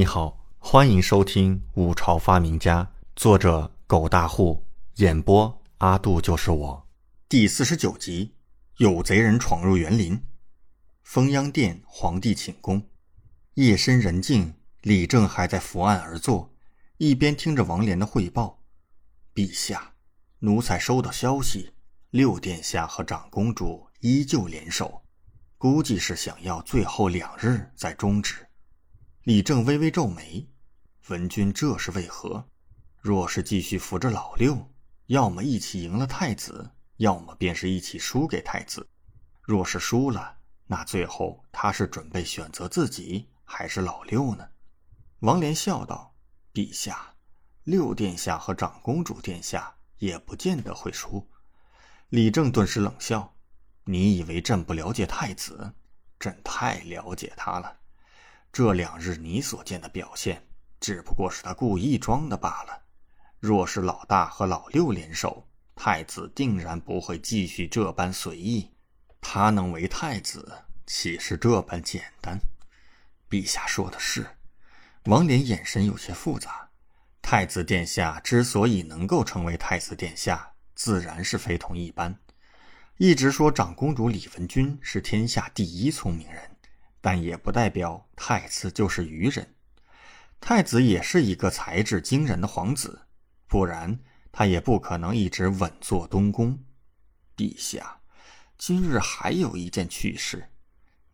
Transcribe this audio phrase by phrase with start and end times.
[0.00, 2.82] 你好，欢迎收听《五朝发明家》，
[3.14, 6.88] 作者狗大户，演播阿杜就是我，
[7.28, 8.34] 第四十九集：
[8.78, 10.18] 有贼人闯入园林。
[11.02, 12.82] 封央殿，皇帝寝宫，
[13.52, 16.50] 夜深人静，李正还在伏案而坐，
[16.96, 18.62] 一边听着王莲的汇报。
[19.34, 19.92] 陛下，
[20.38, 21.74] 奴才收到消息，
[22.08, 25.02] 六殿下和长公主依旧联手，
[25.58, 28.46] 估计是想要最后两日再终止。
[29.24, 30.48] 李正微微皱眉
[31.08, 32.48] ：“文君这是为何？
[32.98, 34.70] 若是继续扶着老六，
[35.06, 38.88] 要么一起赢了太子，要么便是一起输给太子。
[39.42, 44.48] 若是输了，那最后他是准备选择自己还是老六呢？”
[45.20, 46.14] 王莲笑道
[46.54, 47.14] ：“陛下，
[47.64, 51.28] 六殿下和长公主殿下也不见得会输。”
[52.08, 53.36] 李正顿时冷笑
[53.84, 55.74] ：“你以为朕不了解太子？
[56.18, 57.76] 朕太了解他了。”
[58.52, 60.44] 这两日你所见的表现，
[60.80, 62.82] 只不过是他故意装的罢了。
[63.38, 68.70] 若是老大和老六联手，太子定然不会继续这般随意。
[69.20, 70.52] 他能为太子，
[70.86, 72.38] 岂是这般简单？
[73.28, 74.26] 陛下说的是。
[75.04, 76.68] 王莲眼神有些复杂。
[77.22, 82.18] 太子殿下之所以能够成为太子殿下，自然是非同一般。
[82.96, 86.42] 一直说长公主李文君是天下第一聪明人。
[87.00, 89.54] 但也不代表太子就是愚人，
[90.40, 93.06] 太子也是一个才智惊人的皇子，
[93.46, 93.98] 不然
[94.30, 96.58] 他也不可能一直稳坐东宫。
[97.36, 98.00] 陛下，
[98.58, 100.50] 今日还有一件趣事。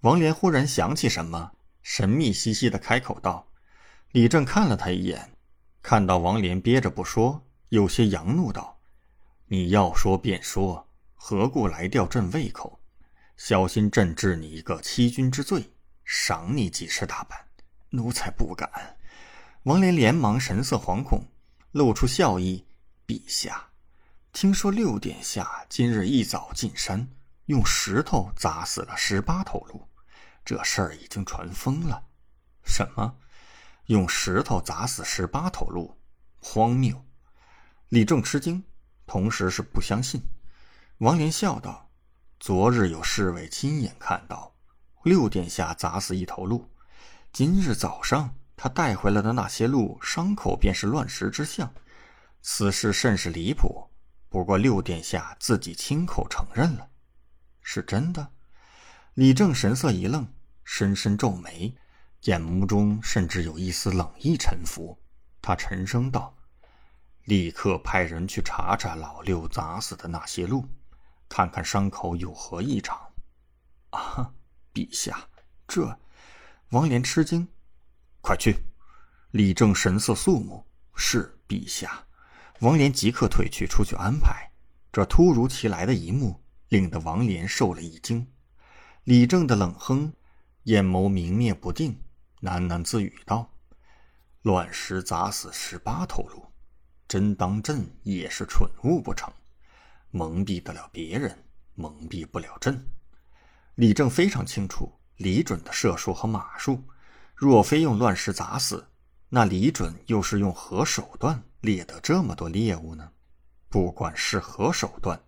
[0.00, 3.46] 王莲忽然想起什么，神秘兮兮的开口道
[4.12, 5.32] ：“李正看了他一眼，
[5.82, 8.80] 看到王莲憋着不说，有些扬怒道
[9.48, 12.80] ：‘你要说便说，何故来吊朕胃口？
[13.36, 15.70] 小心朕治你一个欺君之罪。’”
[16.04, 17.38] 赏你几十大板，
[17.90, 18.70] 奴才不敢。
[19.64, 21.26] 王莲连忙神色惶恐，
[21.72, 22.66] 露出笑意
[23.06, 23.70] ：“陛下，
[24.32, 27.08] 听说六殿下今日一早进山，
[27.46, 29.88] 用石头砸死了十八头鹿，
[30.44, 32.04] 这事儿已经传疯了。”
[32.64, 33.16] 什么？
[33.86, 35.98] 用石头砸死十八头鹿？
[36.38, 37.04] 荒谬！
[37.88, 38.62] 李正吃惊，
[39.06, 40.22] 同时是不相信。
[40.98, 41.90] 王莲笑道
[42.38, 44.53] ：“昨日有侍卫亲眼看到。”
[45.04, 46.66] 六殿下砸死一头鹿，
[47.30, 51.70] 今日早上他带回来的那些鹿伤口便是乱石之象，
[52.40, 53.86] 此事甚是离谱。
[54.30, 56.88] 不过六殿下自己亲口承认了，
[57.60, 58.26] 是真的。
[59.12, 60.26] 李正神色一愣，
[60.64, 61.76] 深深皱眉，
[62.22, 64.98] 眼眸中甚至有一丝冷意沉浮。
[65.42, 66.34] 他沉声道
[67.24, 70.66] ：“立刻派人去查查老六砸死的那些鹿，
[71.28, 72.98] 看看伤口有何异常。”
[73.92, 74.32] 啊！
[74.74, 75.28] 陛下，
[75.68, 75.98] 这
[76.70, 77.46] 王莲吃惊，
[78.20, 78.56] 快去！
[79.30, 82.04] 李正神色肃穆，是陛下。
[82.60, 84.50] 王莲即刻退去，出去安排。
[84.92, 88.26] 这突如其来的一幕，令得王莲受了一惊。
[89.04, 90.12] 李正的冷哼，
[90.64, 92.00] 眼眸明灭不定，
[92.42, 93.52] 喃喃自语道
[94.42, 96.46] ：“乱石砸死十八头鹿，
[97.06, 99.32] 真当朕也是蠢物不成？
[100.10, 102.84] 蒙蔽得了别人，蒙蔽不了朕。”
[103.76, 106.84] 李正非常清楚李准的射术和马术，
[107.34, 108.86] 若非用乱石砸死，
[109.28, 113.10] 那李准又是用何手段猎得这么多猎物呢？
[113.68, 115.20] 不管是何手段，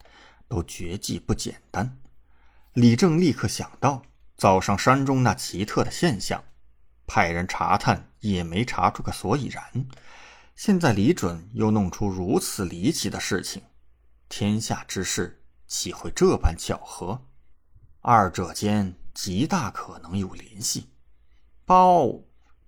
[0.46, 1.98] 都绝技不简单。
[2.74, 4.02] 李正立刻想到
[4.36, 6.44] 早上山中那奇特的现象，
[7.06, 9.88] 派人查探也没查出个所以然。
[10.54, 13.62] 现在李准又弄出如此离奇的事情，
[14.28, 17.26] 天下之事岂会这般巧合？
[18.08, 20.88] 二者间极大可能有联系。
[21.64, 22.08] 报，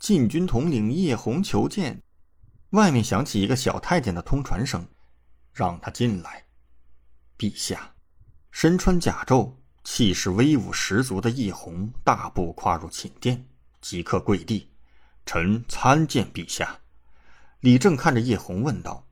[0.00, 2.03] 禁军统领叶红求见。
[2.71, 4.84] 外面响起一个小太监的通传声，
[5.53, 6.44] 让他进来。
[7.38, 7.94] 陛下，
[8.50, 9.54] 身穿甲胄、
[9.84, 13.47] 气势威武十足的叶红大步跨入寝殿，
[13.81, 14.69] 即刻跪地
[15.25, 16.76] ：“臣参见陛下。”
[17.62, 19.06] 李正看着叶红问道：“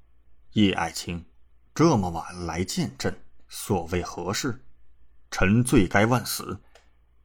[0.55, 1.25] 叶爱卿，
[1.73, 3.17] 这么晚来见朕，
[3.49, 4.61] 所谓何事？”
[5.39, 6.59] 臣罪该万死！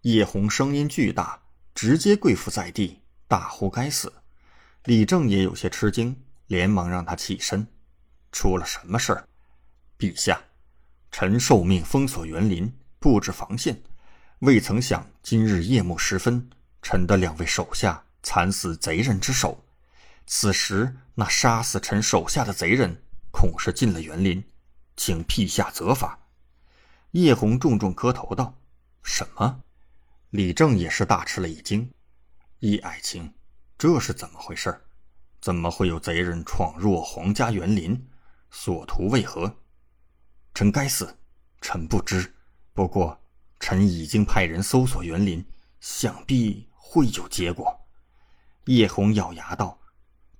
[0.02, 1.42] 叶红声音巨大，
[1.74, 4.12] 直接跪伏在地，大呼该死。
[4.84, 7.66] 李正也有些吃惊，连忙让他起身。
[8.34, 9.26] 出了什么事儿？
[9.98, 10.42] 陛下，
[11.10, 12.70] 臣受命封锁园林，
[13.00, 13.82] 布置防线，
[14.40, 16.50] 未曾想今日夜幕时分，
[16.82, 19.64] 臣的两位手下惨死贼人之手。
[20.28, 24.44] 此时那杀死臣手下的贼人，恐是进了园林，
[24.98, 26.20] 请陛下责罚。
[27.12, 28.58] 叶红重重磕头道
[29.04, 29.64] ：“什么？”
[30.32, 31.92] 李正也是大吃了一惊。
[32.60, 33.34] 叶爱卿，
[33.78, 34.82] 这是怎么回事？
[35.42, 38.08] 怎么会有贼人闯入皇家园林？
[38.50, 39.58] 所图为何？
[40.54, 41.18] 臣该死，
[41.60, 42.34] 臣不知。
[42.74, 43.20] 不过，
[43.60, 45.46] 臣已经派人搜索园林，
[45.80, 47.78] 想必会有结果。
[48.66, 49.80] 叶红咬牙道：“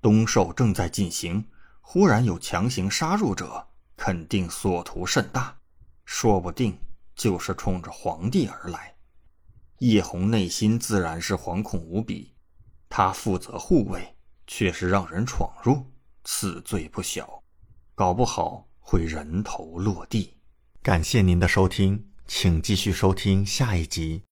[0.02, 1.50] 东狩正在进行，
[1.82, 5.58] 忽然有强行杀入者，肯定所图甚大，
[6.14, 6.78] 说不定
[7.16, 8.94] 就是冲着皇帝而来。”
[9.80, 12.34] 叶红内心自然是惶恐无比，
[12.90, 14.14] 他负责护卫，
[14.46, 15.86] 却是让人闯入，
[16.26, 17.42] 此罪不小，
[17.96, 20.36] 搞不好会人头落地。
[20.84, 24.24] 感谢您的收听，请继续收听下一集。